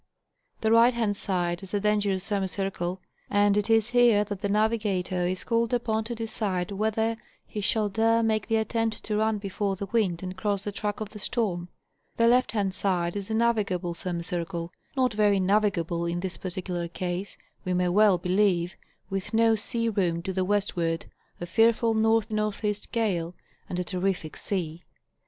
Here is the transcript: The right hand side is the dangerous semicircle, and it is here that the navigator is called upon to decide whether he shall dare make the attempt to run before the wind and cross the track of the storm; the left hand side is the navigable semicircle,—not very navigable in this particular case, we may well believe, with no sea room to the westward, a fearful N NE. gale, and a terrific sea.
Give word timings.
The 0.61 0.71
right 0.71 0.95
hand 0.95 1.15
side 1.15 1.61
is 1.61 1.69
the 1.69 1.79
dangerous 1.79 2.23
semicircle, 2.23 2.99
and 3.29 3.55
it 3.55 3.69
is 3.69 3.89
here 3.91 4.23
that 4.23 4.41
the 4.41 4.49
navigator 4.49 5.27
is 5.27 5.43
called 5.43 5.75
upon 5.75 6.05
to 6.05 6.15
decide 6.15 6.71
whether 6.71 7.17
he 7.45 7.61
shall 7.61 7.87
dare 7.87 8.23
make 8.23 8.47
the 8.47 8.55
attempt 8.55 9.03
to 9.03 9.17
run 9.17 9.37
before 9.37 9.75
the 9.75 9.85
wind 9.85 10.23
and 10.23 10.35
cross 10.35 10.63
the 10.63 10.71
track 10.71 11.01
of 11.01 11.09
the 11.11 11.19
storm; 11.19 11.69
the 12.17 12.27
left 12.27 12.53
hand 12.53 12.73
side 12.73 13.15
is 13.15 13.27
the 13.27 13.35
navigable 13.35 13.93
semicircle,—not 13.93 15.13
very 15.13 15.39
navigable 15.39 16.07
in 16.07 16.21
this 16.21 16.35
particular 16.35 16.87
case, 16.87 17.37
we 17.63 17.71
may 17.75 17.89
well 17.89 18.17
believe, 18.17 18.75
with 19.11 19.35
no 19.35 19.53
sea 19.55 19.87
room 19.87 20.23
to 20.23 20.33
the 20.33 20.43
westward, 20.43 21.05
a 21.39 21.45
fearful 21.45 21.91
N 21.91 22.31
NE. 22.41 22.73
gale, 22.91 23.35
and 23.69 23.77
a 23.77 23.83
terrific 23.83 24.35
sea. 24.35 24.83